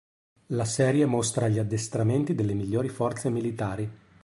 La 0.47 0.65
serie 0.65 1.05
mostra 1.05 1.47
gli 1.47 1.59
addestramenti 1.59 2.33
delle 2.33 2.55
migliori 2.55 2.89
forze 2.89 3.29
militari. 3.29 3.87